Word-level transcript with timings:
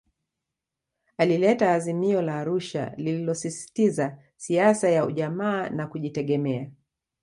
Alileta 1.25 1.73
Azimio 1.73 2.21
la 2.23 2.39
Arusha 2.39 2.93
lililosisitiza 2.97 4.19
siasa 4.37 4.89
ya 4.89 5.05
Ujamaa 5.05 5.69
na 5.69 5.87
Kujitegemea 5.87 6.71